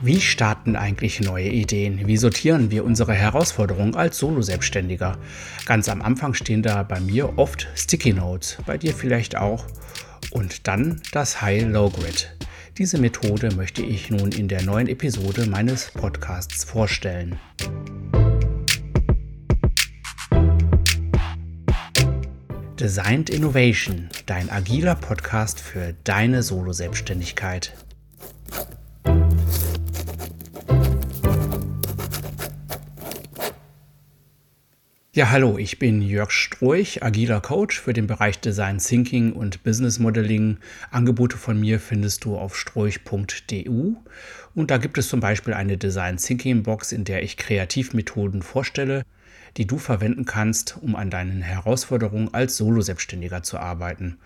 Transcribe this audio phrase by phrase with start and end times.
[0.00, 2.06] Wie starten eigentlich neue Ideen?
[2.06, 5.18] Wie sortieren wir unsere Herausforderungen als Solo-Selbstständiger?
[5.66, 9.66] Ganz am Anfang stehen da bei mir oft Sticky Notes, bei dir vielleicht auch.
[10.30, 12.36] Und dann das High-Low-Grid.
[12.78, 17.40] Diese Methode möchte ich nun in der neuen Episode meines Podcasts vorstellen.
[22.78, 27.74] Designed Innovation, dein agiler Podcast für deine Solo-Selbstständigkeit.
[35.14, 39.98] Ja, hallo, ich bin Jörg Stroich, agiler Coach für den Bereich Design Thinking und Business
[39.98, 40.58] Modeling.
[40.90, 43.96] Angebote von mir findest du auf stroich.du
[44.54, 49.02] und da gibt es zum Beispiel eine Design Thinking Box, in der ich Kreativmethoden vorstelle,
[49.56, 54.18] die du verwenden kannst, um an deinen Herausforderungen als Solo-Selbstständiger zu arbeiten.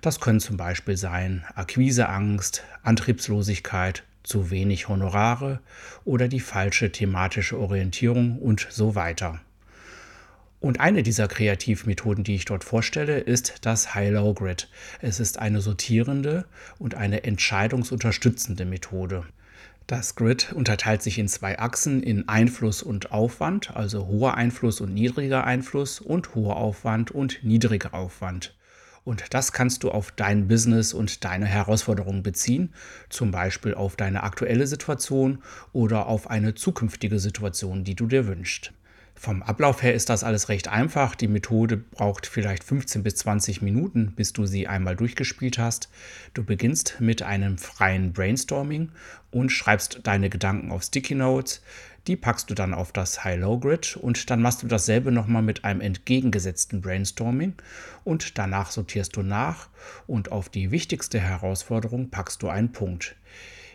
[0.00, 5.60] Das können zum Beispiel sein Akquiseangst, Antriebslosigkeit, zu wenig Honorare
[6.06, 9.42] oder die falsche thematische Orientierung und so weiter.
[10.62, 14.68] Und eine dieser Kreativmethoden, die ich dort vorstelle, ist das High-Low Grid.
[15.00, 16.44] Es ist eine sortierende
[16.78, 19.24] und eine entscheidungsunterstützende Methode.
[19.88, 24.94] Das Grid unterteilt sich in zwei Achsen in Einfluss und Aufwand, also hoher Einfluss und
[24.94, 28.56] niedriger Einfluss und hoher Aufwand und niedriger Aufwand.
[29.02, 32.72] Und das kannst du auf dein Business und deine Herausforderungen beziehen,
[33.08, 38.72] zum Beispiel auf deine aktuelle Situation oder auf eine zukünftige Situation, die du dir wünschst.
[39.22, 41.14] Vom Ablauf her ist das alles recht einfach.
[41.14, 45.90] Die Methode braucht vielleicht 15 bis 20 Minuten, bis du sie einmal durchgespielt hast.
[46.34, 48.90] Du beginnst mit einem freien Brainstorming
[49.30, 51.62] und schreibst deine Gedanken auf Sticky Notes.
[52.08, 55.82] Die packst du dann auf das High-Low-Grid und dann machst du dasselbe nochmal mit einem
[55.82, 57.54] entgegengesetzten Brainstorming
[58.02, 59.68] und danach sortierst du nach
[60.08, 63.14] und auf die wichtigste Herausforderung packst du einen Punkt.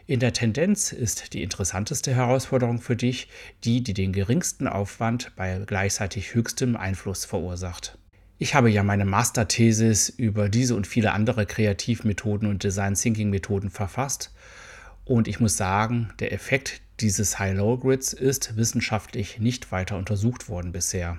[0.10, 3.28] In der Tendenz ist die interessanteste Herausforderung für dich
[3.66, 7.98] die, die den geringsten Aufwand bei gleichzeitig höchstem Einfluss verursacht.
[8.38, 13.70] Ich habe ja meine Masterthesis über diese und viele andere Kreativmethoden und Design Thinking Methoden
[13.70, 14.32] verfasst
[15.04, 20.72] und ich muss sagen, der Effekt dieses High-Low Grids ist wissenschaftlich nicht weiter untersucht worden
[20.72, 21.18] bisher.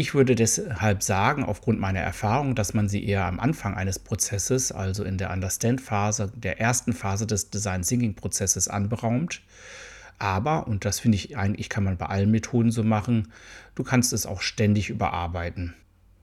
[0.00, 4.70] Ich würde deshalb sagen, aufgrund meiner Erfahrung, dass man sie eher am Anfang eines Prozesses,
[4.70, 9.42] also in der Understand-Phase, der ersten Phase des Design-Thinking-Prozesses anberaumt.
[10.20, 13.32] Aber, und das finde ich eigentlich, kann man bei allen Methoden so machen,
[13.74, 15.74] du kannst es auch ständig überarbeiten.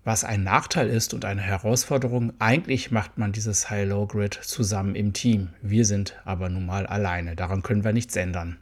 [0.05, 5.49] Was ein Nachteil ist und eine Herausforderung, eigentlich macht man dieses High-Low-Grid zusammen im Team.
[5.61, 7.35] Wir sind aber nun mal alleine.
[7.35, 8.55] Daran können wir nichts ändern.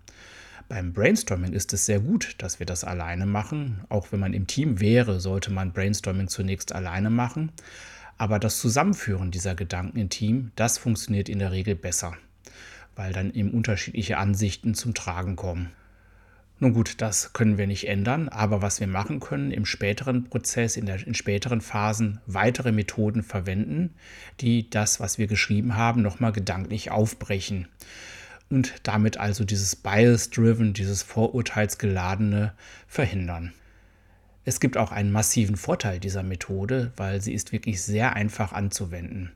[0.73, 3.81] Beim Brainstorming ist es sehr gut, dass wir das alleine machen.
[3.89, 7.51] Auch wenn man im Team wäre, sollte man Brainstorming zunächst alleine machen.
[8.17, 12.17] Aber das Zusammenführen dieser Gedanken im Team, das funktioniert in der Regel besser,
[12.95, 15.69] weil dann eben unterschiedliche Ansichten zum Tragen kommen.
[16.57, 20.75] Nun gut, das können wir nicht ändern, aber was wir machen können im späteren Prozess,
[20.75, 23.93] in, der, in späteren Phasen, weitere Methoden verwenden,
[24.41, 27.67] die das, was wir geschrieben haben, nochmal gedanklich aufbrechen
[28.53, 32.53] und damit also dieses Bias-Driven, dieses Vorurteilsgeladene
[32.87, 33.51] verhindern.
[34.45, 39.31] Es gibt auch einen massiven Vorteil dieser Methode, weil sie ist wirklich sehr einfach anzuwenden.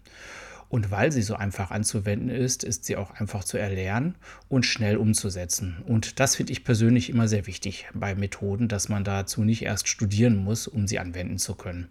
[0.69, 4.15] Und weil sie so einfach anzuwenden ist, ist sie auch einfach zu erlernen
[4.49, 5.77] und schnell umzusetzen.
[5.87, 9.87] Und das finde ich persönlich immer sehr wichtig bei Methoden, dass man dazu nicht erst
[9.87, 11.87] studieren muss, um sie anwenden zu können.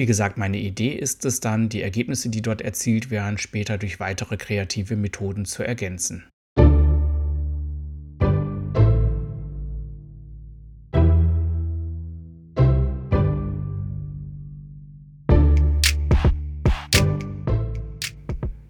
[0.00, 4.00] Wie gesagt, meine Idee ist es dann, die Ergebnisse, die dort erzielt werden, später durch
[4.00, 6.24] weitere kreative Methoden zu ergänzen.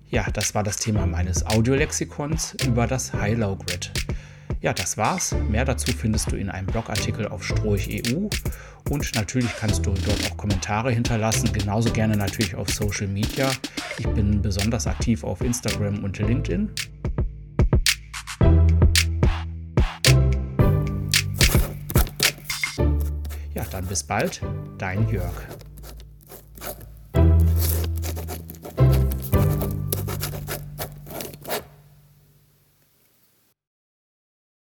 [0.09, 3.93] Ja, das war das Thema meines Audiolexikons über das High-Low Grid.
[4.63, 5.35] Ja, das war's.
[5.49, 8.29] Mehr dazu findest du in einem Blogartikel auf Stroich.eu
[8.91, 13.51] und natürlich kannst du dort auch Kommentare hinterlassen, genauso gerne natürlich auf Social Media.
[13.99, 16.71] Ich bin besonders aktiv auf Instagram und LinkedIn.
[23.55, 24.43] Ja, dann bis bald,
[24.77, 25.33] dein Jörg.